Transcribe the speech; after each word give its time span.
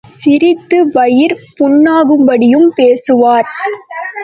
சிரித்து 0.13 0.77
வயிறு 0.93 1.35
புண்ணாகும்படியும் 1.59 2.69
பேசுவார். 2.75 3.47